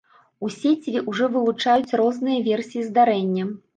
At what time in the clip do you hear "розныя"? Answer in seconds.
2.01-2.39